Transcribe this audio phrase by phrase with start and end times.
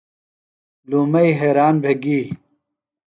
[0.89, 2.19] لومئی حیریان بھےۡ گی۔